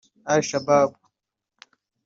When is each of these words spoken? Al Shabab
Al 0.35 0.41
Shabab 0.47 0.97